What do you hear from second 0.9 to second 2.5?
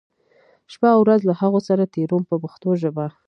او ورځ له هغو سره تېروم په